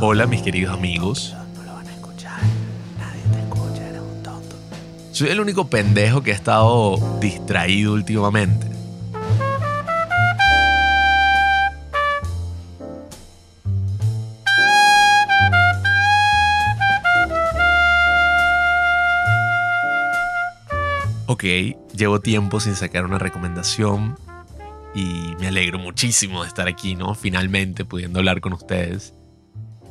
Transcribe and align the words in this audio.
Hola 0.00 0.26
mis 0.26 0.42
queridos 0.42 0.72
amigos. 0.74 1.34
No 1.56 1.64
lo 1.64 1.74
van 1.74 1.88
a 1.88 1.92
escuchar. 1.92 2.40
Nadie 2.98 3.22
te 3.32 3.40
escucha, 3.40 3.88
eres 3.88 4.00
un 4.00 4.22
tonto. 4.22 4.56
Soy 5.10 5.28
el 5.28 5.40
único 5.40 5.68
pendejo 5.68 6.22
que 6.22 6.30
ha 6.30 6.34
estado 6.34 7.18
distraído 7.20 7.94
últimamente. 7.94 8.68
Ok, 21.26 21.44
llevo 21.92 22.20
tiempo 22.20 22.60
sin 22.60 22.76
sacar 22.76 23.04
una 23.04 23.18
recomendación 23.18 24.16
y 24.94 25.34
me 25.38 25.48
alegro 25.48 25.78
muchísimo 25.78 26.42
de 26.42 26.48
estar 26.48 26.68
aquí, 26.68 26.94
¿no? 26.94 27.14
Finalmente 27.14 27.84
pudiendo 27.84 28.18
hablar 28.18 28.40
con 28.40 28.52
ustedes. 28.52 29.14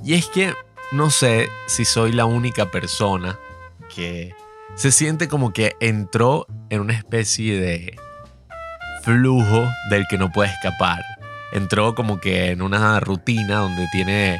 Y 0.04 0.14
es 0.14 0.28
que 0.28 0.54
no 0.92 1.10
sé 1.10 1.50
si 1.68 1.86
soy 1.86 2.12
la 2.12 2.26
única 2.26 2.72
persona 2.72 3.38
que 3.94 4.34
se 4.76 4.92
siente 4.92 5.28
como 5.28 5.54
que 5.54 5.76
entró 5.80 6.46
en 6.70 6.82
una 6.82 6.94
especie 6.94 7.60
de 7.60 7.98
flujo 9.04 9.68
del 9.90 10.06
que 10.10 10.18
no 10.18 10.32
puede 10.32 10.52
escapar. 10.52 11.02
Entró 11.52 11.96
como 11.96 12.20
que 12.20 12.52
en 12.52 12.62
una 12.62 13.00
rutina 13.00 13.60
donde 13.60 13.88
tiene 13.92 14.40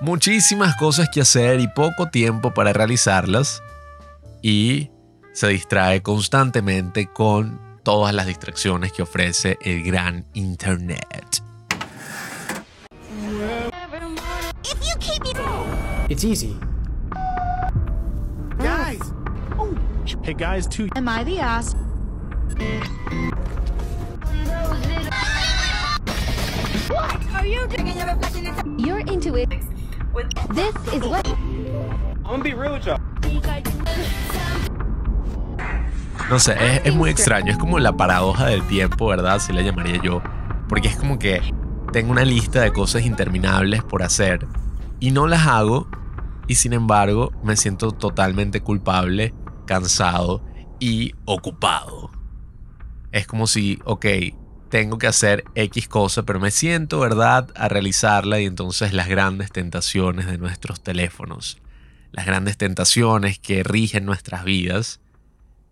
muchísimas 0.00 0.76
cosas 0.76 1.08
que 1.12 1.20
hacer 1.20 1.60
y 1.60 1.68
poco 1.68 2.08
tiempo 2.08 2.54
para 2.54 2.72
realizarlas. 2.72 3.62
Y 4.42 4.90
se 5.32 5.48
distrae 5.48 6.02
constantemente 6.02 7.06
con 7.06 7.60
todas 7.86 8.12
las 8.12 8.26
distracciones 8.26 8.90
que 8.90 9.02
ofrece 9.02 9.58
el 9.60 9.84
gran 9.84 10.26
Internet. 10.34 11.40
It's 16.08 16.24
easy. 16.24 16.56
Guys! 18.58 18.98
Oh. 19.56 19.72
Hey 20.24 20.34
guys, 20.34 20.66
too. 20.66 20.88
Am 20.96 21.08
I 21.08 21.22
the 21.22 21.38
ass? 21.38 21.76
What 26.88 27.34
are 27.34 27.46
you 27.46 27.68
doing? 27.68 28.80
You're 28.84 29.06
into 29.06 29.36
it. 29.36 29.48
This 30.50 30.74
is 30.92 31.04
what. 31.04 31.24
I'm 31.28 32.24
gonna 32.24 32.42
be 32.42 32.54
real 32.54 32.72
with 32.72 32.86
y'all. 32.86 32.98
No 36.28 36.40
sé, 36.40 36.56
es, 36.58 36.80
es 36.84 36.94
muy 36.94 37.10
extraño. 37.10 37.52
Es 37.52 37.58
como 37.58 37.78
la 37.78 37.96
paradoja 37.96 38.46
del 38.46 38.66
tiempo, 38.66 39.06
¿verdad? 39.06 39.34
Así 39.34 39.52
la 39.52 39.62
llamaría 39.62 40.00
yo. 40.02 40.22
Porque 40.68 40.88
es 40.88 40.96
como 40.96 41.18
que 41.18 41.40
tengo 41.92 42.10
una 42.10 42.24
lista 42.24 42.60
de 42.62 42.72
cosas 42.72 43.06
interminables 43.06 43.84
por 43.84 44.02
hacer 44.02 44.46
y 44.98 45.12
no 45.12 45.28
las 45.28 45.46
hago. 45.46 45.88
Y 46.48 46.56
sin 46.56 46.72
embargo, 46.72 47.32
me 47.42 47.56
siento 47.56 47.92
totalmente 47.92 48.60
culpable, 48.60 49.34
cansado 49.66 50.42
y 50.80 51.14
ocupado. 51.24 52.10
Es 53.12 53.26
como 53.26 53.46
si, 53.46 53.78
ok, 53.84 54.06
tengo 54.68 54.98
que 54.98 55.06
hacer 55.06 55.44
X 55.54 55.88
cosa, 55.88 56.24
pero 56.24 56.40
me 56.40 56.50
siento, 56.50 57.00
¿verdad?, 57.00 57.50
a 57.54 57.68
realizarla 57.68 58.40
y 58.40 58.46
entonces 58.46 58.92
las 58.92 59.08
grandes 59.08 59.50
tentaciones 59.50 60.26
de 60.26 60.38
nuestros 60.38 60.80
teléfonos, 60.80 61.58
las 62.12 62.26
grandes 62.26 62.56
tentaciones 62.56 63.38
que 63.38 63.62
rigen 63.62 64.04
nuestras 64.04 64.44
vidas, 64.44 65.00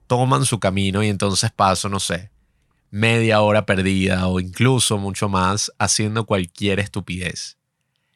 toman 0.06 0.44
su 0.44 0.60
camino 0.60 1.02
y 1.02 1.08
entonces 1.08 1.50
paso, 1.50 1.88
no 1.88 2.00
sé, 2.00 2.30
media 2.90 3.40
hora 3.40 3.66
perdida 3.66 4.28
o 4.28 4.40
incluso 4.40 4.98
mucho 4.98 5.28
más 5.28 5.72
haciendo 5.78 6.26
cualquier 6.26 6.80
estupidez. 6.80 7.58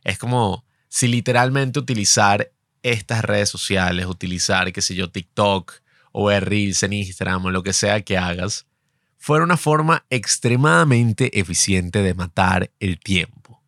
Es 0.05 0.19
como 0.19 0.65
si 0.89 1.09
literalmente 1.09 1.79
utilizar 1.79 2.53
estas 2.83 3.25
redes 3.25 3.49
sociales, 3.49 4.07
utilizar, 4.07 4.73
qué 4.73 4.81
sé 4.81 4.95
yo, 4.95 5.11
TikTok 5.11 5.73
o 6.13 6.31
Reels 6.31 6.83
en 6.83 6.93
Instagram 6.95 7.47
o 7.47 7.51
lo 7.51 7.63
que 7.63 7.73
sea 7.73 8.01
que 8.03 8.17
hagas, 8.17 8.67
fuera 9.19 9.45
una 9.45 9.57
forma 9.57 10.07
extremadamente 10.11 11.39
eficiente 11.39 12.03
de 12.03 12.15
matar 12.15 12.71
el 12.81 12.99
tiempo. 12.99 13.63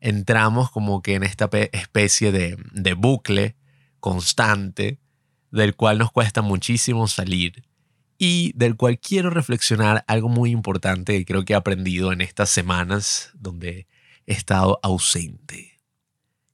Entramos 0.00 0.70
como 0.70 1.02
que 1.02 1.14
en 1.14 1.22
esta 1.22 1.48
pe- 1.50 1.70
especie 1.72 2.32
de, 2.32 2.56
de 2.72 2.94
bucle 2.94 3.56
constante 4.00 4.98
del 5.50 5.74
cual 5.74 5.98
nos 5.98 6.12
cuesta 6.12 6.42
muchísimo 6.42 7.08
salir 7.08 7.64
y 8.18 8.52
del 8.54 8.76
cual 8.76 8.98
quiero 8.98 9.30
reflexionar 9.30 10.04
algo 10.06 10.28
muy 10.28 10.50
importante 10.50 11.16
que 11.18 11.24
creo 11.24 11.44
que 11.44 11.54
he 11.54 11.56
aprendido 11.56 12.12
en 12.12 12.20
estas 12.20 12.50
semanas 12.50 13.30
donde 13.34 13.86
he 14.26 14.32
estado 14.32 14.78
ausente. 14.82 15.80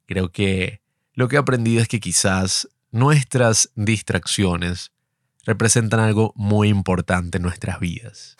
Creo 0.07 0.31
que 0.31 0.81
lo 1.15 1.29
que 1.29 1.37
he 1.37 1.39
aprendido 1.39 1.83
es 1.83 1.89
que 1.89 1.99
quizás 1.99 2.69
nuestras 2.93 3.71
distracciones 3.75 4.93
representan 5.45 6.01
algo 6.01 6.33
muy 6.37 6.69
importante 6.69 7.39
en 7.39 7.43
nuestras 7.43 7.81
vidas. 7.81 8.37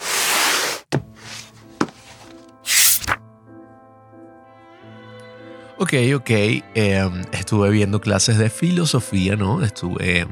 Ok, 5.79 5.93
ok. 6.15 6.31
eh, 6.31 7.11
estuve 7.33 7.69
viendo 7.71 8.01
clases 8.01 8.39
de 8.39 8.49
filosofía, 8.49 9.37
¿no? 9.37 9.63
Estuve 9.63 10.27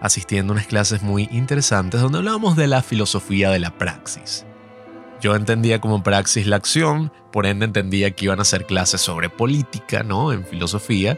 asistiendo 0.00 0.52
a 0.52 0.54
unas 0.54 0.66
clases 0.66 1.02
muy 1.02 1.28
interesantes 1.30 2.00
donde 2.00 2.18
hablábamos 2.18 2.56
de 2.56 2.66
la 2.66 2.82
filosofía 2.82 3.50
de 3.50 3.60
la 3.60 3.70
praxis. 3.70 4.44
Yo 5.20 5.36
entendía 5.36 5.80
como 5.80 6.02
praxis 6.02 6.46
la 6.46 6.56
acción, 6.56 7.12
por 7.30 7.46
ende 7.46 7.66
entendía 7.66 8.10
que 8.10 8.24
iban 8.24 8.40
a 8.40 8.44
ser 8.44 8.66
clases 8.66 9.00
sobre 9.00 9.28
política, 9.28 10.02
¿no? 10.02 10.32
En 10.32 10.44
filosofía. 10.44 11.16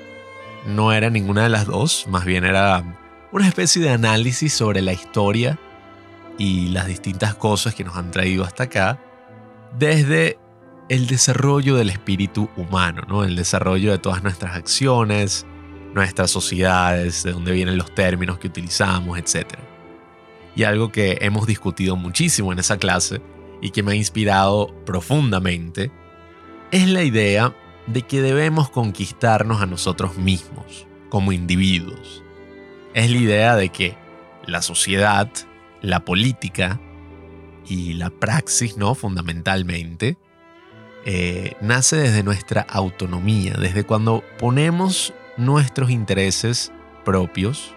No 0.66 0.92
era 0.92 1.08
ninguna 1.08 1.44
de 1.44 1.48
las 1.48 1.66
dos, 1.66 2.06
más 2.08 2.26
bien 2.26 2.44
era 2.44 2.84
una 3.32 3.48
especie 3.48 3.80
de 3.80 3.90
análisis 3.90 4.52
sobre 4.52 4.82
la 4.82 4.92
historia 4.92 5.58
y 6.36 6.68
las 6.68 6.86
distintas 6.86 7.34
cosas 7.34 7.74
que 7.74 7.84
nos 7.84 7.96
han 7.96 8.10
traído 8.10 8.44
hasta 8.44 8.64
acá 8.64 9.00
desde 9.78 10.38
el 10.88 11.06
desarrollo 11.06 11.76
del 11.76 11.90
espíritu 11.90 12.48
humano, 12.56 13.02
¿no? 13.08 13.24
El 13.24 13.36
desarrollo 13.36 13.92
de 13.92 13.98
todas 13.98 14.22
nuestras 14.22 14.56
acciones, 14.56 15.46
nuestras 15.94 16.30
sociedades, 16.30 17.22
de 17.22 17.32
dónde 17.32 17.52
vienen 17.52 17.76
los 17.76 17.94
términos 17.94 18.38
que 18.38 18.48
utilizamos, 18.48 19.18
etc. 19.18 19.54
Y 20.54 20.64
algo 20.64 20.90
que 20.90 21.18
hemos 21.20 21.46
discutido 21.46 21.96
muchísimo 21.96 22.52
en 22.52 22.58
esa 22.58 22.78
clase 22.78 23.22
y 23.60 23.70
que 23.70 23.82
me 23.82 23.92
ha 23.92 23.94
inspirado 23.94 24.74
profundamente 24.84 25.90
es 26.70 26.88
la 26.88 27.02
idea 27.02 27.54
de 27.86 28.02
que 28.02 28.22
debemos 28.22 28.70
conquistarnos 28.70 29.60
a 29.60 29.66
nosotros 29.66 30.16
mismos 30.16 30.86
como 31.08 31.32
individuos. 31.32 32.22
Es 32.94 33.10
la 33.10 33.16
idea 33.18 33.56
de 33.56 33.68
que 33.70 33.96
la 34.46 34.62
sociedad, 34.62 35.30
la 35.80 36.04
política 36.04 36.80
y 37.66 37.94
la 37.94 38.10
praxis, 38.10 38.76
¿no? 38.76 38.94
Fundamentalmente, 38.94 40.16
eh, 41.04 41.56
nace 41.60 41.96
desde 41.96 42.22
nuestra 42.22 42.62
autonomía, 42.62 43.54
desde 43.54 43.84
cuando 43.84 44.22
ponemos 44.38 45.12
nuestros 45.36 45.90
intereses 45.90 46.72
propios 47.04 47.74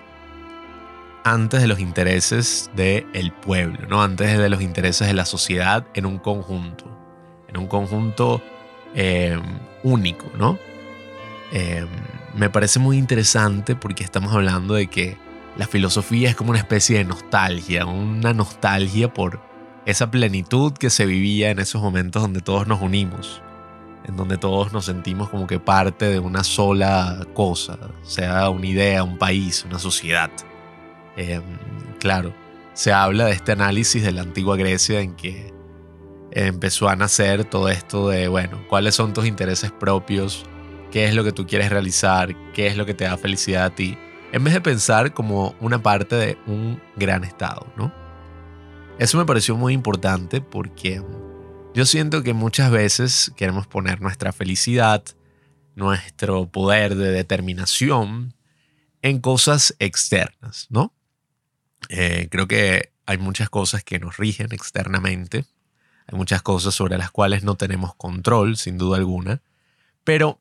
antes 1.23 1.61
de 1.61 1.67
los 1.67 1.79
intereses 1.79 2.69
del 2.75 3.31
pueblo, 3.31 3.87
¿no? 3.89 4.03
antes 4.03 4.37
de 4.37 4.47
los 4.49 4.61
intereses 4.61 5.07
de 5.07 5.15
la 5.15 5.25
sociedad 5.25 5.87
en 5.95 6.05
un 6.05 6.19
conjunto, 6.19 6.85
en 7.47 7.57
un 7.57 7.65
conjunto 7.65 8.43
eh, 8.93 9.39
único. 9.81 10.27
¿no? 10.37 10.59
Eh, 11.51 11.87
me 12.35 12.51
parece 12.51 12.77
muy 12.77 12.97
interesante 12.97 13.75
porque 13.75 14.03
estamos 14.03 14.33
hablando 14.33 14.75
de 14.75 14.85
que 14.85 15.17
la 15.57 15.65
filosofía 15.65 16.29
es 16.29 16.35
como 16.35 16.51
una 16.51 16.59
especie 16.59 16.99
de 16.99 17.05
nostalgia, 17.05 17.87
una 17.87 18.33
nostalgia 18.33 19.11
por 19.11 19.39
esa 19.85 20.09
plenitud 20.09 20.73
que 20.73 20.89
se 20.89 21.05
vivía 21.05 21.51
en 21.51 21.59
esos 21.59 21.81
momentos 21.81 22.21
donde 22.21 22.41
todos 22.41 22.67
nos 22.67 22.81
unimos, 22.81 23.41
en 24.05 24.17
donde 24.17 24.37
todos 24.37 24.73
nos 24.73 24.85
sentimos 24.85 25.29
como 25.29 25.47
que 25.47 25.59
parte 25.59 26.09
de 26.09 26.19
una 26.19 26.43
sola 26.43 27.25
cosa, 27.33 27.77
sea 28.03 28.49
una 28.49 28.65
idea, 28.65 29.03
un 29.03 29.17
país, 29.17 29.63
una 29.65 29.79
sociedad. 29.79 30.31
Eh, 31.17 31.41
claro, 31.99 32.33
se 32.73 32.91
habla 32.91 33.25
de 33.25 33.33
este 33.33 33.51
análisis 33.51 34.03
de 34.03 34.11
la 34.11 34.21
antigua 34.21 34.57
Grecia 34.57 34.99
en 34.99 35.15
que 35.15 35.53
empezó 36.31 36.89
a 36.89 36.95
nacer 36.95 37.45
todo 37.45 37.69
esto 37.69 38.09
de, 38.09 38.27
bueno, 38.27 38.59
cuáles 38.67 38.95
son 38.95 39.13
tus 39.13 39.25
intereses 39.25 39.71
propios, 39.71 40.45
qué 40.91 41.05
es 41.05 41.15
lo 41.15 41.23
que 41.23 41.31
tú 41.31 41.47
quieres 41.47 41.69
realizar, 41.69 42.35
qué 42.53 42.67
es 42.67 42.75
lo 42.75 42.85
que 42.85 42.93
te 42.93 43.05
da 43.05 43.17
felicidad 43.17 43.65
a 43.65 43.69
ti, 43.69 43.97
en 44.31 44.43
vez 44.43 44.53
de 44.53 44.61
pensar 44.61 45.13
como 45.13 45.55
una 45.61 45.81
parte 45.81 46.15
de 46.15 46.37
un 46.47 46.81
gran 46.95 47.23
estado, 47.23 47.67
¿no? 47.77 48.04
Eso 48.97 49.17
me 49.17 49.25
pareció 49.25 49.57
muy 49.57 49.73
importante 49.73 50.39
porque 50.39 51.03
yo 51.73 51.85
siento 51.85 52.23
que 52.23 52.33
muchas 52.33 52.71
veces 52.71 53.33
queremos 53.35 53.67
poner 53.67 53.99
nuestra 53.99 54.31
felicidad, 54.31 55.03
nuestro 55.75 56.47
poder 56.47 56.95
de 56.95 57.11
determinación 57.11 58.33
en 59.01 59.19
cosas 59.19 59.75
externas, 59.79 60.67
¿no? 60.69 60.93
Eh, 61.89 62.29
creo 62.31 62.47
que 62.47 62.93
hay 63.05 63.17
muchas 63.17 63.49
cosas 63.49 63.83
que 63.83 63.99
nos 63.99 64.15
rigen 64.15 64.53
externamente, 64.53 65.45
hay 66.07 66.17
muchas 66.17 66.41
cosas 66.41 66.73
sobre 66.73 66.97
las 66.97 67.11
cuales 67.11 67.43
no 67.43 67.55
tenemos 67.55 67.95
control, 67.95 68.55
sin 68.55 68.77
duda 68.77 68.95
alguna, 68.95 69.41
pero 70.05 70.39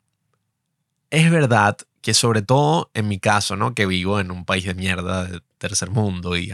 es 1.11 1.29
verdad 1.29 1.77
que 2.01 2.15
sobre 2.15 2.43
todo 2.43 2.93
en 2.95 3.09
mi 3.09 3.19
caso, 3.19 3.57
¿no? 3.57 3.75
Que 3.75 3.87
vivo 3.87 4.21
en 4.21 4.31
un 4.31 4.45
país 4.45 4.65
de 4.65 4.75
mierda 4.75 5.25
de 5.25 5.41
tercer 5.59 5.91
mundo 5.91 6.37
y, 6.37 6.53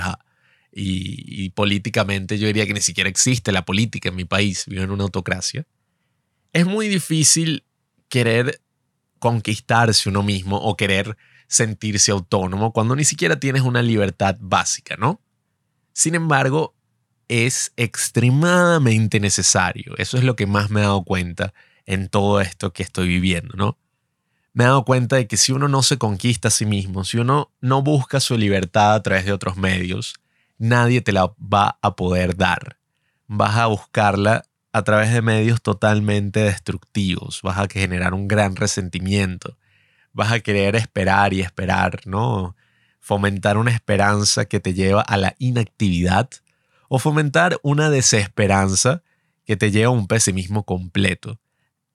y, 0.73 1.51
políticamente 1.51 2.39
yo 2.39 2.47
diría 2.47 2.67
que 2.67 2.75
ni 2.75 2.81
siquiera 2.81 3.11
existe 3.11 3.53
la 3.53 3.65
política 3.65 4.09
en 4.09 4.17
mi 4.17 4.25
país, 4.25 4.65
vivo 4.67 4.83
en 4.83 4.91
una 4.91 5.05
autocracia. 5.05 5.67
Es 6.53 6.67
muy 6.67 6.89
difícil 6.89 7.65
querer 8.09 8.61
conquistarse 9.19 10.09
uno 10.09 10.23
mismo 10.23 10.57
o 10.57 10.77
querer 10.77 11.17
sentirse 11.49 12.13
autónomo 12.13 12.73
cuando 12.73 12.95
ni 12.95 13.05
siquiera 13.05 13.41
tienes 13.41 13.63
una 13.63 13.83
libertad 13.83 14.37
básica, 14.41 14.97
¿no? 14.97 15.21
Sin 15.93 16.15
embargo, 16.15 16.75
es 17.29 17.73
extremadamente 17.77 19.21
necesario. 19.21 19.95
Eso 19.99 20.17
es 20.17 20.25
lo 20.25 20.37
que 20.37 20.47
más 20.47 20.71
me 20.71 20.81
he 20.81 20.85
dado 20.85 21.05
cuenta 21.05 21.53
en 21.87 22.09
todo 22.09 22.41
esto 22.41 22.73
que 22.73 22.83
estoy 22.83 23.09
viviendo, 23.09 23.55
¿no? 23.57 23.79
Me 24.53 24.65
he 24.65 24.67
dado 24.67 24.85
cuenta 24.85 25.17
de 25.17 25.27
que 25.27 25.37
si 25.37 25.53
uno 25.53 25.69
no 25.69 25.83
se 25.83 25.99
conquista 25.99 26.49
a 26.49 26.51
sí 26.51 26.67
mismo, 26.67 27.05
si 27.05 27.19
uno 27.19 27.53
no 27.61 27.83
busca 27.83 28.21
su 28.21 28.37
libertad 28.37 28.95
a 28.95 29.03
través 29.03 29.25
de 29.25 29.33
otros 29.33 29.57
medios, 29.57 30.15
nadie 30.61 31.01
te 31.01 31.11
la 31.11 31.35
va 31.41 31.79
a 31.83 31.97
poder 31.97 32.37
dar. 32.37 32.79
Vas 33.27 33.57
a 33.57 33.67
buscarla 33.67 34.45
a 34.73 34.83
través 34.83 35.13
de 35.13 35.23
medios 35.23 35.63
totalmente 35.63 36.41
destructivos, 36.41 37.41
vas 37.43 37.59
a 37.59 37.67
generar 37.67 38.15
un 38.15 38.29
gran 38.29 38.55
resentimiento, 38.55 39.57
vas 40.13 40.31
a 40.31 40.41
querer 40.41 40.77
esperar 40.77 41.33
y 41.33 41.41
esperar, 41.41 42.01
¿no? 42.05 42.55
Fomentar 43.01 43.57
una 43.57 43.73
esperanza 43.73 44.45
que 44.45 44.61
te 44.61 44.75
lleva 44.75 45.01
a 45.01 45.17
la 45.17 45.35
inactividad 45.39 46.29
o 46.89 46.99
fomentar 46.99 47.59
una 47.63 47.91
desesperanza 47.91 49.03
que 49.45 49.57
te 49.57 49.71
lleva 49.71 49.89
a 49.89 49.95
un 49.97 50.07
pesimismo 50.07 50.65
completo. 50.65 51.41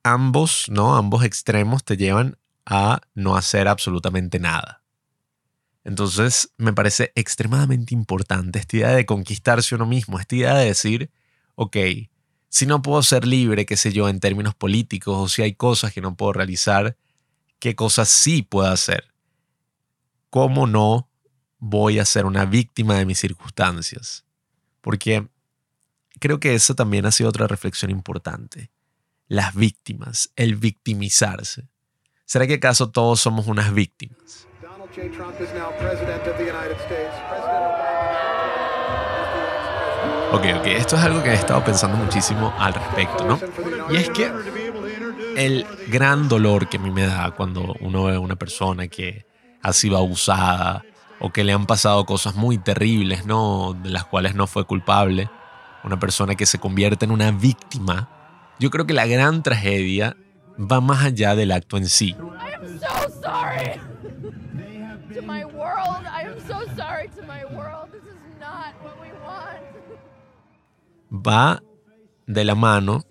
Ambos, 0.03 0.65
¿no? 0.69 0.97
Ambos 0.97 1.23
extremos 1.23 1.83
te 1.83 1.97
llevan 1.97 2.37
a 2.65 3.01
no 3.13 3.37
hacer 3.37 3.67
absolutamente 3.67 4.39
nada. 4.39 4.81
Entonces, 5.85 6.51
me 6.57 6.73
parece 6.73 7.13
extremadamente 7.15 7.93
importante 7.93 8.57
esta 8.57 8.77
idea 8.77 8.89
de 8.89 9.05
conquistarse 9.05 9.75
uno 9.75 9.85
mismo, 9.85 10.19
esta 10.19 10.35
idea 10.35 10.55
de 10.55 10.65
decir, 10.65 11.11
ok, 11.53 11.77
si 12.49 12.65
no 12.65 12.81
puedo 12.81 13.03
ser 13.03 13.27
libre, 13.27 13.67
qué 13.67 13.77
sé 13.77 13.93
yo, 13.93 14.09
en 14.09 14.19
términos 14.19 14.55
políticos, 14.55 15.15
o 15.15 15.27
si 15.29 15.43
hay 15.43 15.53
cosas 15.53 15.93
que 15.93 16.01
no 16.01 16.15
puedo 16.15 16.33
realizar, 16.33 16.97
qué 17.59 17.75
cosas 17.75 18.09
sí 18.09 18.41
puedo 18.41 18.67
hacer. 18.67 19.13
¿Cómo 20.31 20.65
no 20.65 21.07
voy 21.59 21.99
a 21.99 22.05
ser 22.05 22.25
una 22.25 22.45
víctima 22.45 22.95
de 22.95 23.05
mis 23.05 23.19
circunstancias? 23.19 24.25
Porque 24.81 25.27
creo 26.19 26.39
que 26.39 26.55
esa 26.55 26.73
también 26.73 27.05
ha 27.05 27.11
sido 27.11 27.29
otra 27.29 27.45
reflexión 27.45 27.91
importante. 27.91 28.71
Las 29.27 29.53
víctimas, 29.53 30.31
el 30.35 30.55
victimizarse. 30.55 31.67
¿Será 32.25 32.47
que 32.47 32.55
acaso 32.55 32.89
todos 32.89 33.19
somos 33.19 33.45
unas 33.45 33.71
víctimas? 33.71 34.47
J. 34.95 35.09
Trump 35.09 35.35
is 35.41 35.49
now 35.53 35.71
president 35.77 36.25
of 36.25 36.37
the 36.37 36.45
United 36.45 36.77
States. 36.85 37.11
President 37.27 37.65
Obama 37.67 38.15
Ok, 40.31 40.45
ok, 40.59 40.67
esto 40.67 40.95
es 40.95 41.03
algo 41.03 41.21
que 41.21 41.31
he 41.31 41.33
estado 41.33 41.61
pensando 41.65 41.97
muchísimo 41.97 42.53
al 42.57 42.73
respecto, 42.73 43.25
¿no? 43.25 43.37
Y 43.89 43.97
es 43.97 44.09
que 44.09 44.31
el 45.35 45.65
gran 45.89 46.29
dolor 46.29 46.69
que 46.69 46.77
a 46.77 46.79
mí 46.79 46.91
me 46.91 47.05
da 47.05 47.31
cuando 47.31 47.75
uno 47.81 48.05
ve 48.05 48.15
a 48.15 48.19
una 48.21 48.37
persona 48.37 48.87
que 48.87 49.25
ha 49.61 49.73
sido 49.73 49.97
abusada 49.97 50.85
o 51.19 51.29
que 51.29 51.43
le 51.43 51.51
han 51.51 51.65
pasado 51.65 52.05
cosas 52.05 52.35
muy 52.35 52.57
terribles, 52.57 53.25
¿no? 53.25 53.73
De 53.73 53.89
las 53.89 54.05
cuales 54.05 54.33
no 54.33 54.47
fue 54.47 54.63
culpable, 54.65 55.29
una 55.83 55.99
persona 55.99 56.35
que 56.35 56.45
se 56.45 56.57
convierte 56.57 57.03
en 57.03 57.11
una 57.11 57.31
víctima, 57.31 58.07
yo 58.59 58.69
creo 58.69 58.87
que 58.87 58.93
la 58.93 59.07
gran 59.07 59.43
tragedia 59.43 60.15
va 60.57 60.79
más 60.79 61.03
allá 61.03 61.35
del 61.35 61.51
acto 61.51 61.75
en 61.75 61.89
sí. 61.89 62.15
I 62.15 62.53
am 62.53 62.79
so 62.79 63.09
sorry 63.21 63.94
to 65.15 65.21
my 65.21 65.45
world. 65.45 66.03
I 66.11 66.23
am 66.27 66.39
so 66.45 66.59
sorry 66.75 67.07
to 67.15 67.23
my 67.23 67.45
world. 67.45 67.89
This 67.93 68.03
is 68.03 68.19
not 68.39 68.75
what 68.83 68.99
we 69.01 69.09
want. 69.23 69.63
Va 71.09 71.63
de 72.27 72.43
la 72.43 72.55
mano 72.55 73.03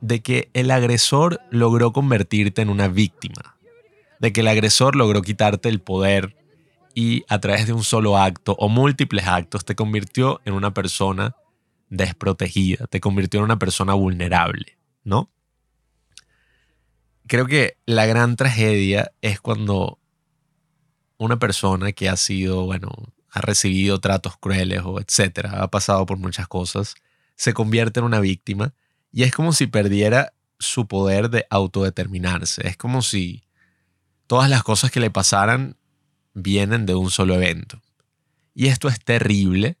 de 0.00 0.20
que 0.22 0.48
el 0.54 0.70
agresor 0.70 1.40
logró 1.50 1.92
convertirte 1.92 2.62
en 2.62 2.70
una 2.70 2.88
víctima, 2.88 3.58
de 4.20 4.32
que 4.32 4.40
el 4.40 4.48
agresor 4.48 4.96
logró 4.96 5.20
quitarte 5.20 5.68
el 5.68 5.80
poder 5.80 6.36
y 6.94 7.24
a 7.28 7.40
través 7.40 7.66
de 7.66 7.74
un 7.74 7.84
solo 7.84 8.16
acto 8.16 8.56
o 8.58 8.68
múltiples 8.70 9.26
actos 9.26 9.66
te 9.66 9.74
convirtió 9.74 10.40
en 10.46 10.54
una 10.54 10.72
persona 10.72 11.36
desprotegida, 11.90 12.86
te 12.86 13.00
convirtió 13.00 13.40
en 13.40 13.44
una 13.44 13.58
persona 13.58 13.92
vulnerable, 13.92 14.78
¿no? 15.04 15.30
Creo 17.26 17.44
que 17.46 17.76
la 17.84 18.06
gran 18.06 18.36
tragedia 18.36 19.12
es 19.20 19.40
cuando 19.40 19.98
una 21.18 21.38
persona 21.38 21.92
que 21.92 22.08
ha 22.08 22.16
sido, 22.16 22.64
bueno, 22.64 22.90
ha 23.30 23.40
recibido 23.40 24.00
tratos 24.00 24.36
crueles 24.38 24.82
o 24.84 25.00
etcétera, 25.00 25.62
ha 25.62 25.68
pasado 25.70 26.06
por 26.06 26.16
muchas 26.16 26.48
cosas, 26.48 26.94
se 27.36 27.52
convierte 27.52 28.00
en 28.00 28.06
una 28.06 28.20
víctima 28.20 28.72
y 29.12 29.24
es 29.24 29.32
como 29.32 29.52
si 29.52 29.66
perdiera 29.66 30.32
su 30.58 30.86
poder 30.86 31.30
de 31.30 31.46
autodeterminarse. 31.50 32.66
Es 32.66 32.76
como 32.76 33.02
si 33.02 33.44
todas 34.26 34.50
las 34.50 34.62
cosas 34.62 34.90
que 34.90 35.00
le 35.00 35.10
pasaran 35.10 35.76
vienen 36.34 36.86
de 36.86 36.94
un 36.94 37.10
solo 37.10 37.34
evento. 37.34 37.82
Y 38.54 38.66
esto 38.66 38.88
es 38.88 38.98
terrible, 39.02 39.78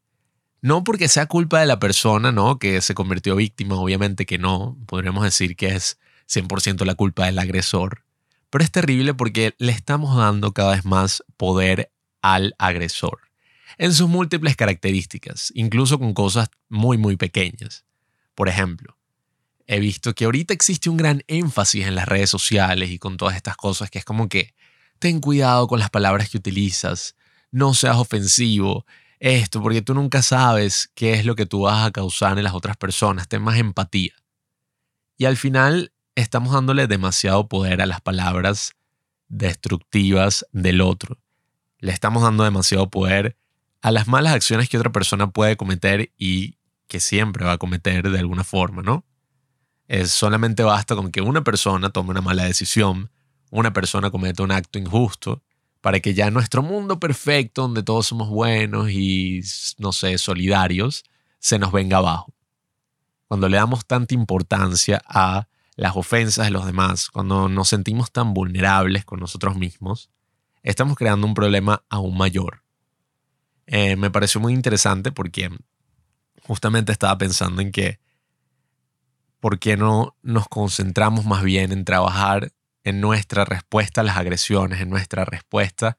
no 0.60 0.84
porque 0.84 1.08
sea 1.08 1.26
culpa 1.26 1.60
de 1.60 1.66
la 1.66 1.78
persona, 1.78 2.32
¿no? 2.32 2.58
Que 2.58 2.80
se 2.80 2.94
convirtió 2.94 3.36
víctima, 3.36 3.76
obviamente 3.76 4.26
que 4.26 4.38
no. 4.38 4.76
Podríamos 4.86 5.24
decir 5.24 5.56
que 5.56 5.68
es 5.68 5.98
100% 6.28 6.84
la 6.84 6.94
culpa 6.94 7.26
del 7.26 7.38
agresor. 7.38 8.04
Pero 8.50 8.64
es 8.64 8.70
terrible 8.70 9.14
porque 9.14 9.54
le 9.58 9.72
estamos 9.72 10.16
dando 10.16 10.52
cada 10.52 10.72
vez 10.72 10.84
más 10.84 11.22
poder 11.36 11.92
al 12.22 12.54
agresor. 12.58 13.20
En 13.76 13.92
sus 13.92 14.08
múltiples 14.08 14.56
características, 14.56 15.52
incluso 15.54 15.98
con 15.98 16.14
cosas 16.14 16.50
muy, 16.68 16.96
muy 16.96 17.16
pequeñas. 17.16 17.84
Por 18.34 18.48
ejemplo, 18.48 18.96
he 19.66 19.78
visto 19.80 20.14
que 20.14 20.24
ahorita 20.24 20.54
existe 20.54 20.88
un 20.88 20.96
gran 20.96 21.22
énfasis 21.26 21.86
en 21.86 21.94
las 21.94 22.08
redes 22.08 22.30
sociales 22.30 22.90
y 22.90 22.98
con 22.98 23.16
todas 23.16 23.36
estas 23.36 23.56
cosas 23.56 23.90
que 23.90 23.98
es 23.98 24.04
como 24.04 24.28
que 24.28 24.54
ten 24.98 25.20
cuidado 25.20 25.68
con 25.68 25.78
las 25.78 25.90
palabras 25.90 26.30
que 26.30 26.38
utilizas, 26.38 27.14
no 27.50 27.74
seas 27.74 27.96
ofensivo, 27.96 28.86
esto, 29.20 29.60
porque 29.60 29.82
tú 29.82 29.94
nunca 29.94 30.22
sabes 30.22 30.90
qué 30.94 31.14
es 31.14 31.24
lo 31.24 31.34
que 31.34 31.46
tú 31.46 31.62
vas 31.62 31.86
a 31.86 31.90
causar 31.90 32.38
en 32.38 32.44
las 32.44 32.54
otras 32.54 32.76
personas, 32.76 33.28
ten 33.28 33.42
más 33.42 33.58
empatía. 33.58 34.14
Y 35.16 35.24
al 35.24 35.36
final 35.36 35.92
estamos 36.22 36.52
dándole 36.52 36.86
demasiado 36.88 37.48
poder 37.48 37.80
a 37.80 37.86
las 37.86 38.00
palabras 38.00 38.72
destructivas 39.28 40.44
del 40.52 40.80
otro. 40.80 41.18
Le 41.78 41.92
estamos 41.92 42.22
dando 42.22 42.42
demasiado 42.44 42.90
poder 42.90 43.36
a 43.82 43.92
las 43.92 44.08
malas 44.08 44.34
acciones 44.34 44.68
que 44.68 44.78
otra 44.78 44.90
persona 44.90 45.30
puede 45.30 45.56
cometer 45.56 46.12
y 46.18 46.56
que 46.88 46.98
siempre 46.98 47.44
va 47.44 47.52
a 47.52 47.58
cometer 47.58 48.10
de 48.10 48.18
alguna 48.18 48.42
forma, 48.42 48.82
¿no? 48.82 49.04
Es 49.86 50.10
solamente 50.10 50.64
basta 50.64 50.96
con 50.96 51.12
que 51.12 51.20
una 51.20 51.44
persona 51.44 51.90
tome 51.90 52.10
una 52.10 52.20
mala 52.20 52.44
decisión, 52.44 53.10
una 53.50 53.72
persona 53.72 54.10
cometa 54.10 54.42
un 54.42 54.50
acto 54.50 54.78
injusto, 54.78 55.42
para 55.80 56.00
que 56.00 56.14
ya 56.14 56.30
nuestro 56.32 56.62
mundo 56.62 56.98
perfecto, 56.98 57.62
donde 57.62 57.84
todos 57.84 58.06
somos 58.06 58.28
buenos 58.28 58.90
y, 58.90 59.40
no 59.78 59.92
sé, 59.92 60.18
solidarios, 60.18 61.04
se 61.38 61.60
nos 61.60 61.70
venga 61.70 61.98
abajo. 61.98 62.34
Cuando 63.28 63.48
le 63.48 63.56
damos 63.56 63.86
tanta 63.86 64.14
importancia 64.14 65.00
a 65.06 65.46
las 65.78 65.94
ofensas 65.94 66.44
de 66.46 66.50
los 66.50 66.66
demás, 66.66 67.08
cuando 67.08 67.48
nos 67.48 67.68
sentimos 67.68 68.10
tan 68.10 68.34
vulnerables 68.34 69.04
con 69.04 69.20
nosotros 69.20 69.54
mismos, 69.54 70.10
estamos 70.64 70.96
creando 70.96 71.24
un 71.24 71.34
problema 71.34 71.84
aún 71.88 72.18
mayor. 72.18 72.64
Eh, 73.68 73.94
me 73.94 74.10
pareció 74.10 74.40
muy 74.40 74.54
interesante 74.54 75.12
porque 75.12 75.50
justamente 76.42 76.90
estaba 76.90 77.16
pensando 77.16 77.62
en 77.62 77.70
que, 77.70 78.00
¿por 79.38 79.60
qué 79.60 79.76
no 79.76 80.16
nos 80.20 80.48
concentramos 80.48 81.24
más 81.26 81.44
bien 81.44 81.70
en 81.70 81.84
trabajar 81.84 82.50
en 82.82 83.00
nuestra 83.00 83.44
respuesta 83.44 84.00
a 84.00 84.04
las 84.04 84.16
agresiones, 84.16 84.80
en 84.80 84.90
nuestra 84.90 85.24
respuesta 85.24 85.96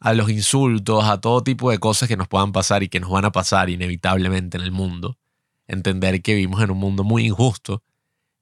a 0.00 0.12
los 0.12 0.28
insultos, 0.28 1.06
a 1.06 1.18
todo 1.18 1.42
tipo 1.42 1.70
de 1.70 1.78
cosas 1.78 2.10
que 2.10 2.18
nos 2.18 2.28
puedan 2.28 2.52
pasar 2.52 2.82
y 2.82 2.90
que 2.90 3.00
nos 3.00 3.08
van 3.08 3.24
a 3.24 3.32
pasar 3.32 3.70
inevitablemente 3.70 4.58
en 4.58 4.64
el 4.64 4.70
mundo? 4.70 5.16
Entender 5.66 6.20
que 6.20 6.34
vivimos 6.34 6.62
en 6.62 6.70
un 6.70 6.78
mundo 6.78 7.04
muy 7.04 7.24
injusto 7.24 7.82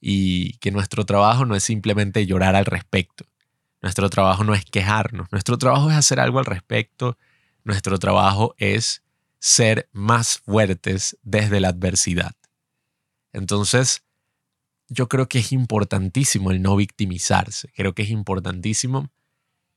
y 0.00 0.54
que 0.58 0.70
nuestro 0.70 1.04
trabajo 1.04 1.44
no 1.44 1.54
es 1.54 1.64
simplemente 1.64 2.26
llorar 2.26 2.54
al 2.56 2.66
respecto. 2.66 3.26
Nuestro 3.82 4.10
trabajo 4.10 4.44
no 4.44 4.54
es 4.54 4.64
quejarnos, 4.64 5.30
nuestro 5.30 5.58
trabajo 5.58 5.90
es 5.90 5.96
hacer 5.96 6.20
algo 6.20 6.38
al 6.38 6.46
respecto, 6.46 7.18
nuestro 7.64 7.98
trabajo 7.98 8.54
es 8.58 9.02
ser 9.38 9.88
más 9.92 10.38
fuertes 10.38 11.16
desde 11.22 11.60
la 11.60 11.68
adversidad. 11.68 12.34
Entonces, 13.32 14.02
yo 14.88 15.08
creo 15.08 15.28
que 15.28 15.40
es 15.40 15.52
importantísimo 15.52 16.50
el 16.50 16.62
no 16.62 16.76
victimizarse, 16.76 17.70
creo 17.74 17.94
que 17.94 18.02
es 18.02 18.10
importantísimo 18.10 19.10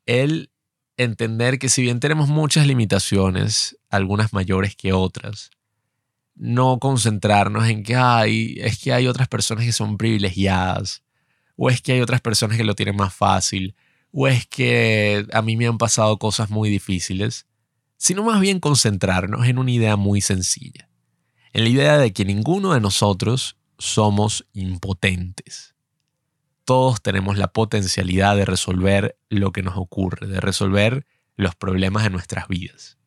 el 0.06 0.52
entender 0.98 1.60
que 1.60 1.70
si 1.70 1.82
bien 1.82 2.00
tenemos 2.00 2.30
muchas 2.30 2.68
limitaciones, 2.68 3.78
algunas 3.90 4.34
mayores 4.34 4.76
que 4.76 4.94
otras, 4.94 5.52
no 6.40 6.80
concentrarnos 6.80 7.68
en 7.68 7.84
que 7.84 7.98
hay, 7.98 8.56
es 8.60 8.80
que 8.80 8.94
hay 8.94 9.08
otras 9.08 9.28
personas 9.28 9.66
que 9.66 9.74
son 9.74 9.98
privilegiadas, 9.98 11.04
o 11.58 11.70
es 11.70 11.82
que 11.82 11.92
hay 11.92 12.02
otras 12.02 12.22
personas 12.22 12.58
que 12.58 12.64
lo 12.64 12.76
tienen 12.76 12.96
más 12.96 13.14
fácil, 13.14 13.76
o 14.12 14.28
es 14.28 14.48
que 14.48 15.28
a 15.34 15.42
mí 15.42 15.58
me 15.58 15.68
han 15.68 15.78
pasado 15.78 16.18
cosas 16.18 16.50
muy 16.50 16.70
difíciles, 16.70 17.46
sino 17.98 18.24
más 18.24 18.40
bien 18.40 18.62
concentrarnos 18.62 19.46
en 19.48 19.60
una 19.60 19.72
idea 19.72 19.98
muy 19.98 20.22
sencilla, 20.22 20.90
en 21.52 21.64
la 21.64 21.70
idea 21.70 21.98
de 21.98 22.14
que 22.14 22.24
ninguno 22.24 22.74
de 22.74 22.80
nosotros 22.80 23.58
somos 23.78 24.48
impotentes. 24.54 25.76
Todos 26.64 27.02
tenemos 27.02 27.38
la 27.38 27.52
potencialidad 27.52 28.38
de 28.38 28.46
resolver 28.46 29.18
lo 29.28 29.52
que 29.52 29.62
nos 29.62 29.76
ocurre, 29.76 30.28
de 30.28 30.40
resolver 30.40 31.06
los 31.36 31.56
problemas 31.56 32.04
de 32.04 32.12
nuestras 32.12 32.48
vidas. 32.48 32.99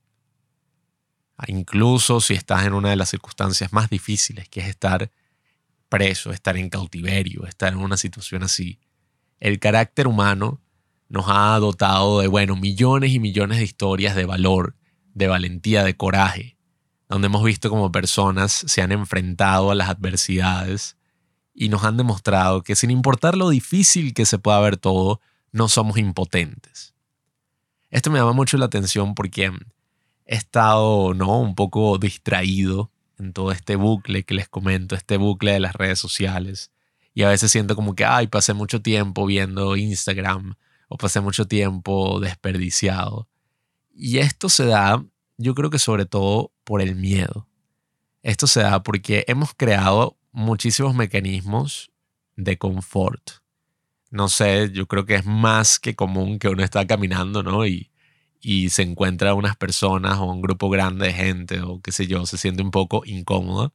Incluso 1.47 2.21
si 2.21 2.35
estás 2.35 2.67
en 2.67 2.73
una 2.73 2.91
de 2.91 2.97
las 2.97 3.11
circunstancias 3.11 3.73
más 3.73 3.91
difíciles, 3.91 4.49
que 4.49 4.61
es 4.61 4.67
estar 4.67 5.11
preso, 5.89 6.31
estar 6.31 6.57
en 6.57 6.71
cautiverio, 6.71 7.47
estar 7.47 7.73
en 7.73 7.81
una 7.81 7.97
situación 7.97 8.43
así, 8.43 8.79
el 9.41 9.59
carácter 9.59 10.07
humano 10.07 10.61
nos 11.09 11.27
ha 11.29 11.59
dotado 11.59 12.21
de, 12.21 12.29
bueno, 12.29 12.57
millones 12.57 13.13
y 13.13 13.19
millones 13.19 13.59
de 13.59 13.65
historias 13.65 14.15
de 14.15 14.25
valor, 14.25 14.77
de 15.15 15.27
valentía, 15.27 15.85
de 15.85 15.97
coraje, 15.97 16.57
donde 17.09 17.27
hemos 17.27 17.45
visto 17.45 17.69
como 17.69 17.93
personas 17.93 18.53
se 18.53 18.81
han 18.81 18.93
enfrentado 18.93 19.71
a 19.71 19.75
las 19.75 19.91
adversidades 19.91 20.97
y 21.53 21.69
nos 21.69 21.85
han 21.85 21.99
demostrado 21.99 22.63
que 22.63 22.77
sin 22.77 22.91
importar 22.91 23.37
lo 23.37 23.51
difícil 23.51 24.15
que 24.15 24.25
se 24.25 24.39
pueda 24.39 24.61
ver 24.61 24.79
todo, 24.79 25.21
no 25.51 25.69
somos 25.69 25.99
impotentes. 25.99 26.95
Esto 27.91 28.11
me 28.11 28.19
llama 28.19 28.33
mucho 28.33 28.57
la 28.57 28.65
atención 28.65 29.15
porque 29.15 29.53
he 30.27 30.37
estado 30.37 31.15
¿no? 31.15 31.41
un 31.41 31.55
poco 31.55 31.99
distraído 31.99 32.91
en 33.19 33.33
todo 33.33 33.53
este 33.53 33.77
bucle 33.77 34.25
que 34.25 34.35
les 34.35 34.49
comento, 34.49 34.95
este 34.95 35.17
bucle 35.17 35.53
de 35.53 35.61
las 35.61 35.75
redes 35.75 35.99
sociales. 35.99 36.73
Y 37.15 37.23
a 37.23 37.29
veces 37.29 37.53
siento 37.53 37.77
como 37.77 37.95
que, 37.95 38.05
ay, 38.05 38.27
pasé 38.27 38.55
mucho 38.55 38.81
tiempo 38.81 39.27
viendo 39.27 39.77
Instagram 39.77 40.55
o 40.89 40.97
pasé 40.97 41.21
mucho 41.21 41.47
tiempo 41.47 42.21
desperdiciado. 42.21 43.29
Y 43.95 44.19
esto 44.19 44.49
se 44.49 44.67
da, 44.67 45.05
yo 45.37 45.55
creo 45.55 45.71
que 45.71 45.79
sobre 45.79 46.07
todo 46.07 46.53
por 46.65 46.81
el 46.81 46.97
miedo. 46.97 47.47
Esto 48.23 48.47
se 48.47 48.63
da 48.63 48.83
porque 48.83 49.25
hemos 49.29 49.53
creado 49.55 50.17
muchísimos 50.33 50.95
mecanismos 50.95 51.91
de 52.37 52.57
confort. 52.57 53.43
No 54.11 54.29
sé, 54.29 54.71
yo 54.73 54.87
creo 54.87 55.07
que 55.07 55.17
es 55.17 55.27
más 55.27 55.79
que 55.79 55.95
común 55.95 56.39
que 56.39 56.49
uno 56.49 56.63
está 56.63 56.87
caminando, 56.87 57.43
¿no? 57.43 57.67
Y, 57.67 57.92
y 58.43 58.71
se 58.71 58.83
encuentra 58.83 59.35
unas 59.35 59.57
personas 59.57 60.19
o 60.19 60.25
un 60.25 60.43
grupo 60.43 60.69
grande 60.69 61.07
de 61.07 61.13
gente 61.13 61.61
o 61.61 61.81
qué 61.81 61.93
sé 61.93 62.09
yo, 62.09 62.27
se 62.27 62.37
siente 62.37 62.63
un 62.63 62.73
poco 62.73 63.03
incómodo. 63.07 63.73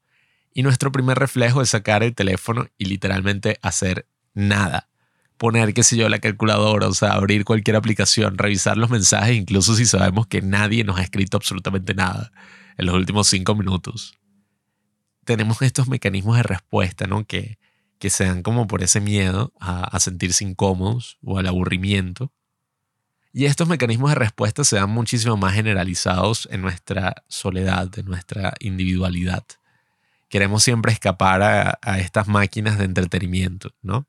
Y 0.54 0.62
nuestro 0.62 0.92
primer 0.92 1.18
reflejo 1.18 1.62
es 1.62 1.70
sacar 1.70 2.04
el 2.04 2.14
teléfono 2.14 2.68
y 2.78 2.86
literalmente 2.86 3.58
hacer 3.62 4.08
nada. 4.34 4.90
Poner, 5.38 5.74
qué 5.74 5.84
sé 5.84 5.96
yo, 5.96 6.10
la 6.10 6.20
calculadora, 6.20 6.88
o 6.88 6.94
sea, 6.94 7.14
abrir 7.14 7.46
cualquier 7.46 7.78
aplicación, 7.78 8.38
revisar 8.38 8.76
los 8.76 8.90
mensajes, 8.90 9.38
incluso 9.38 9.76
si 9.76 9.86
sabemos 9.86 10.28
que 10.28 10.42
nadie 10.42 10.84
nos 10.84 10.98
ha 10.98 11.04
escrito 11.04 11.38
absolutamente 11.38 11.94
nada 11.94 12.32
en 12.78 12.88
los 12.88 12.96
últimos 12.96 13.28
cinco 13.28 13.56
minutos. 13.56 14.16
Tenemos 15.24 15.62
estos 15.62 15.88
mecanismos 15.88 16.38
de 16.38 16.44
respuesta, 16.44 17.08
¿no? 17.08 17.26
Que, 17.26 17.58
que 18.00 18.10
se 18.10 18.26
dan 18.26 18.44
como 18.44 18.68
por 18.68 18.84
ese 18.84 19.00
miedo 19.00 19.54
a, 19.60 19.84
a 19.84 20.00
sentirse 20.00 20.44
incómodos 20.44 21.20
o 21.22 21.38
al 21.38 21.48
aburrimiento 21.48 22.34
y 23.34 23.46
estos 23.46 23.68
mecanismos 23.68 24.12
de 24.12 24.16
respuesta 24.16 24.64
se 24.64 24.78
dan 24.78 24.90
muchísimo 24.90 25.38
más 25.38 25.54
generalizados 25.54 26.48
en 26.52 26.62
nuestra 26.62 27.24
soledad, 27.28 27.90
en 27.98 28.06
nuestra 28.06 28.54
individualidad. 28.60 29.44
Queremos 30.30 30.64
siempre 30.64 30.92
escapar 30.92 31.42
a, 31.42 32.00
estas 32.00 32.28
máquinas 32.28 32.78
de 32.78 32.86
entretenimiento, 32.86 33.74
¿no? 33.82 34.08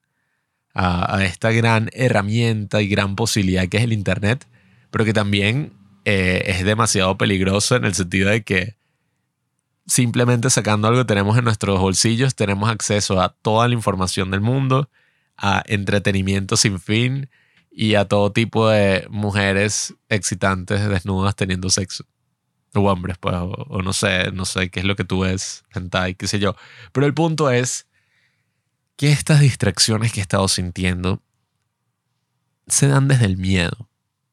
A, 0.74 1.24
esta 1.24 1.50
gran 1.52 1.90
herramienta 1.92 2.80
y 2.82 2.88
gran 2.88 3.16
posibilidad 3.16 3.68
que 3.68 3.78
es 3.78 3.84
el 3.84 3.92
Internet, 3.92 4.46
pero 4.90 5.04
que 5.04 5.12
también 5.12 5.72
eh, 6.04 6.44
es 6.46 6.64
demasiado 6.64 7.18
peligroso 7.18 7.76
en 7.76 7.84
el 7.84 7.94
sentido 7.94 8.30
de 8.30 8.42
que 8.42 8.78
simplemente 9.86 10.50
sacando 10.50 10.86
algo 10.88 11.00
que 11.00 11.06
tenemos 11.06 11.36
en 11.38 11.44
nuestros 11.44 11.80
bolsillos, 11.80 12.34
tenemos 12.34 12.68
acceso 12.68 13.20
a 13.20 13.30
toda 13.30 13.66
la 13.68 13.74
información 13.74 14.30
del 14.30 14.40
mundo, 14.40 14.90
a 15.36 15.62
entretenimiento 15.66 16.56
sin 16.56 16.78
fin, 16.78 17.30
y 17.80 17.94
a 17.94 18.06
todo 18.06 18.32
tipo 18.32 18.68
de 18.68 19.06
mujeres 19.08 19.94
excitantes 20.08 20.88
desnudas 20.88 21.36
teniendo 21.36 21.70
sexo. 21.70 22.04
O 22.74 22.80
hombres, 22.80 23.18
pues, 23.18 23.36
o, 23.38 23.82
no 23.84 23.92
sé, 23.92 24.32
no 24.32 24.46
sé 24.46 24.68
qué 24.68 24.80
es 24.80 24.84
lo 24.84 24.96
que 24.96 25.04
tú 25.04 25.20
ves, 25.20 25.62
hentai, 25.72 26.16
qué 26.16 26.26
sé 26.26 26.40
yo. 26.40 26.56
Pero 26.90 27.06
el 27.06 27.14
punto 27.14 27.52
es 27.52 27.86
que 28.96 29.12
estas 29.12 29.38
distracciones 29.38 30.12
que 30.12 30.18
he 30.18 30.22
estado 30.22 30.48
sintiendo 30.48 31.22
se 32.66 32.88
dan 32.88 33.06
desde 33.06 33.26
el 33.26 33.36
miedo. 33.36 33.88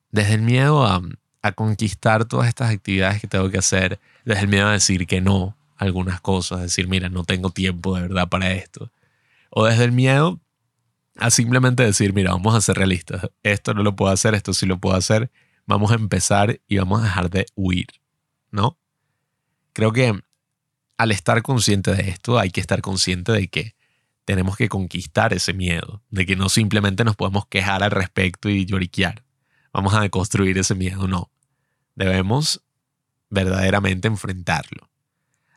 Desde 0.09 0.33
el 0.33 0.41
miedo 0.41 0.83
a, 0.83 1.03
a 1.43 1.51
conquistar 1.51 2.25
todas 2.25 2.47
estas 2.47 2.71
actividades 2.71 3.21
que 3.21 3.27
tengo 3.27 3.51
que 3.51 3.59
hacer. 3.59 3.99
Desde 4.25 4.41
el 4.41 4.47
miedo 4.47 4.69
a 4.69 4.71
decir 4.71 5.05
que 5.05 5.21
no 5.21 5.55
algunas 5.77 6.19
cosas. 6.19 6.61
Decir, 6.61 6.87
mira, 6.87 7.09
no 7.09 7.23
tengo 7.23 7.51
tiempo 7.51 7.95
de 7.95 8.01
verdad 8.01 8.27
para 8.27 8.53
esto. 8.53 8.91
O 9.51 9.65
desde 9.65 9.83
el 9.83 9.91
miedo 9.91 10.39
a 11.17 11.29
simplemente 11.29 11.83
decir, 11.83 12.13
mira, 12.13 12.31
vamos 12.31 12.55
a 12.55 12.61
ser 12.61 12.77
realistas. 12.77 13.29
Esto 13.43 13.73
no 13.73 13.83
lo 13.83 13.95
puedo 13.95 14.11
hacer, 14.11 14.35
esto 14.35 14.53
sí 14.53 14.65
lo 14.65 14.79
puedo 14.79 14.95
hacer. 14.95 15.31
Vamos 15.65 15.91
a 15.91 15.95
empezar 15.95 16.59
y 16.67 16.77
vamos 16.77 17.01
a 17.01 17.05
dejar 17.05 17.29
de 17.29 17.45
huir, 17.55 17.87
¿no? 18.51 18.77
Creo 19.73 19.91
que 19.91 20.19
al 20.97 21.11
estar 21.11 21.41
consciente 21.41 21.93
de 21.93 22.09
esto, 22.09 22.39
hay 22.39 22.51
que 22.51 22.61
estar 22.61 22.81
consciente 22.81 23.31
de 23.31 23.47
que 23.47 23.75
tenemos 24.25 24.57
que 24.57 24.69
conquistar 24.69 25.33
ese 25.33 25.53
miedo, 25.53 26.01
de 26.09 26.25
que 26.25 26.35
no 26.35 26.49
simplemente 26.49 27.03
nos 27.03 27.15
podemos 27.15 27.47
quejar 27.47 27.83
al 27.83 27.91
respecto 27.91 28.49
y 28.49 28.65
lloriquear. 28.65 29.23
Vamos 29.71 29.93
a 29.93 30.01
deconstruir 30.01 30.57
ese 30.57 30.75
miedo, 30.75 31.07
no. 31.07 31.31
Debemos 31.95 32.61
verdaderamente 33.29 34.07
enfrentarlo. 34.07 34.89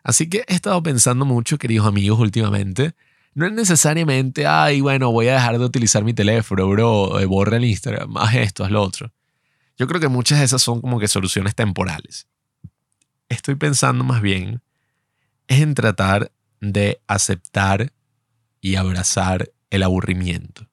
Así 0.03 0.29
que 0.29 0.45
he 0.49 0.55
estado 0.55 0.83
pensando 0.83 1.25
mucho, 1.25 1.59
queridos 1.59 1.87
amigos, 1.87 2.19
últimamente, 2.19 2.95
no 3.35 3.47
es 3.47 3.53
necesariamente, 3.53 4.47
ay, 4.47 4.81
bueno, 4.81 5.13
voy 5.13 5.29
a 5.29 5.35
dejar 5.35 5.59
de 5.59 5.65
utilizar 5.65 6.05
mi 6.05 6.15
teléfono, 6.15 6.69
bro, 6.69 7.21
eh, 7.21 7.27
borra 7.27 7.57
el 7.57 7.65
Instagram, 7.65 8.17
haz 8.17 8.35
esto, 8.35 8.65
haz 8.65 8.71
lo 8.71 8.83
otro. 8.83 9.13
Yo 9.77 9.87
creo 9.87 10.01
que 10.01 10.09
muchas 10.09 10.41
de 10.41 10.45
esas 10.45 10.61
son 10.61 10.81
como 10.81 10.99
que 10.99 11.07
soluciones 11.07 11.55
temporales. 11.55 12.27
Estoy 13.29 13.55
pensando 13.55 14.03
más 14.03 14.23
bien 14.23 14.61
en 15.47 15.75
tratar 15.75 16.33
de 16.61 17.01
aceptar 17.07 17.93
y 18.61 18.75
abrazar 18.75 19.53
el 19.71 19.83
aburrimiento. 19.83 20.67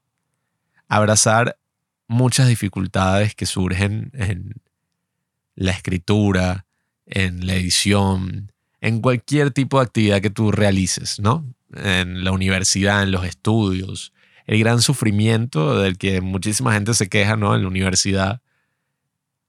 Abrazar 0.87 1.57
muchas 2.07 2.47
dificultades 2.47 3.35
que 3.35 3.45
surgen 3.45 4.11
en 4.13 4.55
la 5.55 5.71
escritura, 5.71 6.65
en 7.05 7.45
la 7.45 7.55
edición, 7.55 8.51
en 8.81 9.01
cualquier 9.01 9.51
tipo 9.51 9.79
de 9.79 9.85
actividad 9.85 10.21
que 10.21 10.29
tú 10.29 10.51
realices, 10.51 11.19
¿no? 11.19 11.45
En 11.75 12.23
la 12.23 12.31
universidad, 12.31 13.03
en 13.03 13.11
los 13.11 13.25
estudios, 13.25 14.13
el 14.45 14.59
gran 14.59 14.81
sufrimiento 14.81 15.79
del 15.79 15.97
que 15.97 16.21
muchísima 16.21 16.73
gente 16.73 16.93
se 16.93 17.09
queja 17.09 17.35
¿no? 17.35 17.55
en 17.55 17.63
la 17.63 17.67
universidad, 17.67 18.41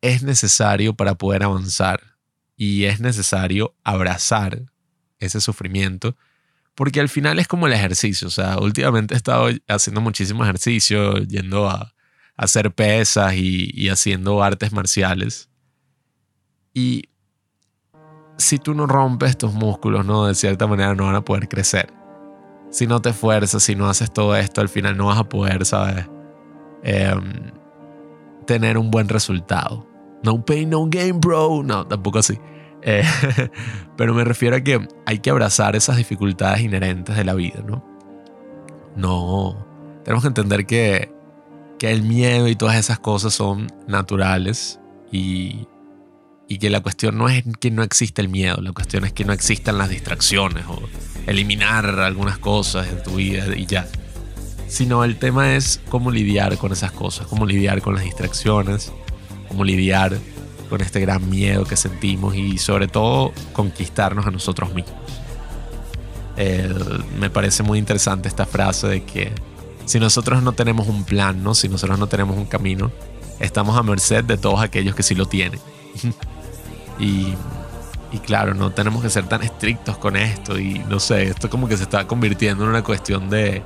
es 0.01 0.23
necesario 0.23 0.95
para 0.95 1.15
poder 1.15 1.43
avanzar 1.43 2.01
y 2.57 2.85
es 2.85 3.01
necesario 3.01 3.75
abrazar 3.85 4.63
ese 5.19 5.41
sufrimiento 5.41 6.17
porque 6.77 7.01
al 7.01 7.09
final 7.09 7.39
es 7.39 7.49
como 7.49 7.67
el 7.67 7.73
ejercicio, 7.73 8.29
o 8.29 8.31
sea, 8.31 8.59
últimamente 8.59 9.15
he 9.15 9.17
estado 9.17 9.49
haciendo 9.67 10.03
muchísimo 10.03 10.45
ejercicio, 10.45 11.17
yendo 11.17 11.69
a, 11.69 11.95
hacer 12.37 12.71
pesas 12.71 13.33
y, 13.35 13.89
haciendo 13.89 14.43
artes 14.43 14.71
marciales. 14.73 15.49
Y 16.75 17.05
si 18.37 18.59
tú 18.59 18.75
no 18.75 18.87
rompes 18.87 19.39
tus 19.39 19.55
músculos, 19.55 20.05
¿no? 20.05 20.27
De 20.27 20.35
cierta 20.35 20.67
manera 20.67 20.95
no 20.95 21.07
van 21.07 21.15
a 21.15 21.25
poder 21.25 21.49
crecer 21.49 21.91
si 22.77 22.87
no 22.87 23.01
te 23.01 23.09
esfuerzas, 23.09 23.63
si 23.63 23.75
no 23.75 23.89
haces 23.89 24.13
todo 24.13 24.37
esto, 24.37 24.61
al 24.61 24.69
final 24.69 24.99
no 24.99 25.07
vas 25.07 25.19
a 25.19 25.25
poder, 25.25 25.65
¿sabes? 25.65 26.05
Em, 26.83 27.51
tener 28.47 28.77
un 28.77 28.91
buen 28.91 29.09
resultado. 29.09 29.87
No 30.23 30.45
pain, 30.45 30.69
no 30.69 30.85
game, 30.87 31.15
bro. 31.15 31.63
No, 31.65 31.87
tampoco 31.87 32.19
así. 32.19 32.39
Eh, 32.83 33.03
pero 33.97 34.13
me 34.13 34.25
refiero 34.25 34.57
a 34.57 34.61
que 34.61 34.87
hay 35.07 35.21
que 35.21 35.31
abrazar 35.31 35.75
esas 35.75 35.97
dificultades 35.97 36.61
inherentes 36.61 37.17
de 37.17 37.25
la 37.25 37.33
vida, 37.33 37.65
¿no? 37.67 37.83
No. 38.95 39.67
Tenemos 40.05 40.23
que 40.23 40.29
entender 40.29 40.67
que, 40.67 41.11
que 41.79 41.91
el 41.91 42.03
miedo 42.03 42.47
y 42.47 42.57
todas 42.57 42.77
esas 42.77 42.99
cosas 42.99 43.33
son 43.33 43.69
naturales 43.89 44.81
y, 45.11 45.67
y 46.47 46.59
que 46.59 46.69
la 46.69 46.83
cuestión 46.83 47.17
no 47.17 47.31
es 47.31 47.43
que 47.59 47.71
no 47.71 47.83
existe 47.83 48.21
el 48.21 48.29
miedo, 48.29 48.59
la 48.61 48.73
cuestión 48.73 49.07
es 49.07 49.15
que 49.15 49.25
no 49.25 49.33
existan 49.33 49.79
las 49.79 49.89
distracciones 49.89 50.67
o 50.69 50.79
eliminar 51.27 51.87
algunas 52.01 52.39
cosas 52.39 52.87
de 52.89 52.97
tu 52.97 53.17
vida 53.17 53.57
y 53.57 53.67
ya. 53.67 53.87
Sino 54.69 55.05
el 55.05 55.17
tema 55.19 55.55
es 55.55 55.81
cómo 55.89 56.11
lidiar 56.11 56.57
con 56.59 56.73
esas 56.73 56.93
cosas, 56.93 57.27
cómo 57.27 57.47
lidiar 57.47 57.83
con 57.83 57.95
las 57.95 58.05
distracciones, 58.05 58.93
cómo 59.49 59.65
lidiar 59.65 60.19
con 60.69 60.81
este 60.81 61.01
gran 61.01 61.29
miedo 61.31 61.65
que 61.65 61.77
sentimos 61.77 62.35
y 62.35 62.59
sobre 62.59 62.89
todo 62.89 63.33
conquistarnos 63.53 64.27
a 64.27 64.31
nosotros 64.31 64.75
mismos. 64.75 64.95
me 67.19 67.31
parece 67.31 67.63
muy 67.63 67.79
interesante 67.79 68.29
esta 68.29 68.47
frase 68.47 68.89
de 68.89 69.05
que 69.05 69.33
si 69.87 70.01
nosotros 70.01 70.43
no 70.43 70.53
tenemos 70.53 70.89
un 70.89 71.05
plan, 71.05 71.43
¿no? 71.43 71.55
Si 71.55 71.69
nosotros 71.69 71.99
no 71.99 72.09
tenemos 72.09 72.37
un 72.37 72.47
camino, 72.47 72.91
estamos 73.39 73.77
a 73.77 73.83
merced 73.83 74.25
de 74.25 74.37
todos 74.37 74.61
aquellos 74.61 74.95
que 74.95 75.05
sí 75.05 75.15
lo 75.15 75.27
tienen. 75.27 75.61
y, 76.99 77.35
y 78.13 78.19
claro, 78.19 78.55
no 78.55 78.71
tenemos 78.71 79.03
que 79.03 79.11
ser 79.11 79.29
tan 79.29 79.43
estrictos 79.43 79.99
con 79.99 80.17
esto 80.17 80.59
y 80.59 80.79
no 80.89 81.01
sé, 81.01 81.25
esto 81.25 81.51
como 81.51 81.69
que 81.69 81.77
se 81.77 81.85
está 81.85 82.07
convirtiendo 82.07 82.65
en 82.65 82.71
una 82.71 82.83
cuestión 82.83 83.29
de 83.29 83.63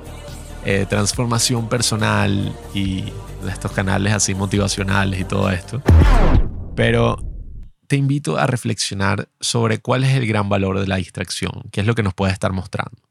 eh, 0.65 0.87
transformación 0.89 1.69
personal 1.69 2.55
y 2.75 3.03
de 3.43 3.51
estos 3.51 3.73
canales 3.73 4.13
así 4.13 4.35
motivacionales 4.35 5.21
y 5.21 5.25
todo 5.25 5.51
esto. 5.51 5.83
Pero 6.75 7.19
te 7.87 7.97
invito 7.97 8.39
a 8.39 8.47
reflexionar 8.47 9.29
sobre 9.41 9.79
cuál 9.79 10.05
es 10.05 10.15
el 10.15 10.27
gran 10.27 10.49
valor 10.49 10.79
de 10.79 10.87
la 10.87 10.97
distracción, 10.97 11.65
qué 11.73 11.81
es 11.81 11.87
lo 11.87 11.95
que 11.95 12.03
nos 12.03 12.15
puede 12.15 12.33
estar 12.33 12.53
mostrando. 12.53 13.03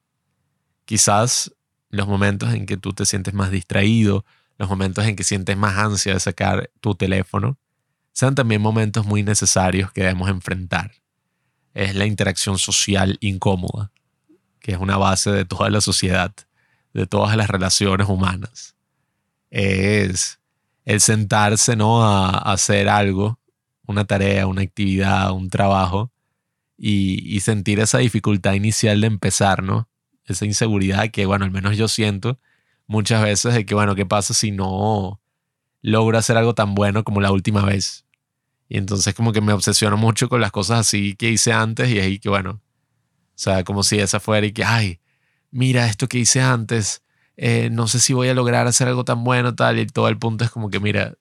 Quizás 0.86 1.52
los 1.90 2.08
momentos 2.08 2.54
en 2.54 2.66
que 2.66 2.78
tú 2.78 2.94
te 2.94 3.06
sientes 3.06 3.34
más 3.34 3.52
distraído, 3.52 4.26
los 4.58 4.70
momentos 4.70 5.06
en 5.06 5.16
que 5.16 5.24
sientes 5.24 5.58
más 5.58 5.78
ansia 5.78 6.14
de 6.14 6.20
sacar 6.20 6.70
tu 6.80 6.96
teléfono, 6.96 7.58
sean 8.14 8.36
también 8.36 8.62
momentos 8.62 9.06
muy 9.06 9.24
necesarios 9.24 9.92
que 9.92 10.02
debemos 10.02 10.30
enfrentar. 10.30 10.92
Es 11.80 11.96
la 11.96 12.06
interacción 12.06 12.58
social 12.58 13.18
incómoda, 13.22 13.92
que 14.60 14.74
es 14.74 14.78
una 14.80 14.98
base 14.98 15.32
de 15.32 15.46
toda 15.46 15.70
la 15.70 15.82
sociedad, 15.82 16.34
de 16.94 17.08
todas 17.08 17.38
las 17.38 17.50
relaciones 17.50 18.10
humanas. 18.10 18.76
Es 19.50 20.40
el 20.86 21.00
sentarse, 21.02 21.76
¿no? 21.76 22.04
A, 22.04 22.30
hacer 22.52 22.90
algo, 22.90 23.40
una 23.86 24.06
tarea, 24.06 24.48
una 24.48 24.62
actividad, 24.62 25.32
un 25.32 25.50
trabajo, 25.50 26.12
y, 26.78 27.36
y 27.36 27.42
sentir 27.42 27.80
esa 27.80 28.00
dificultad 28.00 28.54
inicial 28.54 29.02
de 29.02 29.08
empezar, 29.08 29.64
¿no? 29.64 29.90
esa 30.32 30.46
inseguridad 30.46 31.10
que, 31.10 31.26
bueno, 31.26 31.46
al 31.46 31.52
menos 31.52 31.78
yo 31.78 31.88
siento 31.88 32.40
muchas 32.88 33.22
veces 33.24 33.54
de 33.54 33.66
que, 33.66 33.76
bueno, 33.76 33.96
¿qué 33.96 34.06
pasa 34.06 34.34
si 34.34 34.52
no 34.52 35.20
logro 35.82 36.18
hacer 36.18 36.38
algo 36.38 36.54
tan 36.54 36.76
bueno 36.76 37.04
como 37.04 37.22
la 37.22 37.32
última 37.32 37.64
vez? 37.66 38.06
Y 38.70 38.78
entonces 38.78 39.16
como 39.16 39.34
que 39.34 39.42
me 39.42 39.52
obsesiono 39.52 39.98
mucho 39.98 40.30
con 40.30 40.42
las 40.42 40.52
cosas 40.52 40.80
así 40.82 41.16
que 41.16 41.30
hice 41.30 41.52
antes 41.52 41.90
y 41.90 42.00
ahí 42.00 42.20
que, 42.20 42.30
bueno, 42.30 42.52
o 42.52 42.62
sea, 43.36 43.64
como 43.64 43.84
si 43.84 44.00
esa 44.00 44.20
fuera 44.20 44.46
y 44.46 44.54
que, 44.54 44.64
ay, 44.64 45.00
mira 45.52 45.88
esto 45.88 46.08
que 46.08 46.20
hice 46.20 46.40
antes, 46.42 47.04
eh, 47.36 47.70
no 47.72 47.88
sé 47.88 48.00
si 48.00 48.14
voy 48.14 48.30
a 48.30 48.34
lograr 48.36 48.68
hacer 48.68 48.88
algo 48.88 49.04
tan 49.04 49.24
bueno, 49.24 49.56
tal, 49.56 49.80
y 49.80 49.88
todo 49.88 50.08
el 50.08 50.20
punto 50.20 50.44
es 50.46 50.52
como 50.52 50.70
que, 50.70 50.80
mira, 50.80 51.16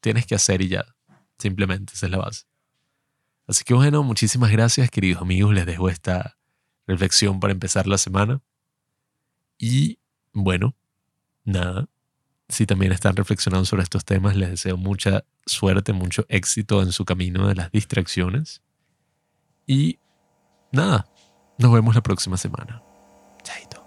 tienes 0.00 0.26
que 0.26 0.34
hacer 0.34 0.60
y 0.60 0.68
ya, 0.68 0.84
simplemente, 1.38 1.92
esa 1.94 2.06
es 2.06 2.12
la 2.12 2.18
base. 2.18 2.44
Así 3.46 3.64
que 3.64 3.74
bueno, 3.74 4.02
muchísimas 4.02 4.50
gracias 4.50 4.90
queridos 4.90 5.22
amigos, 5.22 5.54
les 5.54 5.66
dejo 5.66 5.88
esta 5.88 6.36
reflexión 6.86 7.38
para 7.38 7.52
empezar 7.52 7.86
la 7.86 7.98
semana. 7.98 8.40
Y 9.58 9.98
bueno, 10.32 10.74
nada, 11.44 11.88
si 12.52 12.66
también 12.66 12.92
están 12.92 13.16
reflexionando 13.16 13.64
sobre 13.64 13.82
estos 13.82 14.04
temas, 14.04 14.36
les 14.36 14.50
deseo 14.50 14.76
mucha 14.76 15.24
suerte, 15.46 15.92
mucho 15.92 16.26
éxito 16.28 16.82
en 16.82 16.92
su 16.92 17.04
camino 17.04 17.48
de 17.48 17.54
las 17.54 17.72
distracciones. 17.72 18.62
Y 19.66 19.98
nada, 20.70 21.06
nos 21.58 21.72
vemos 21.72 21.94
la 21.94 22.02
próxima 22.02 22.36
semana. 22.36 22.82
Chaito. 23.42 23.81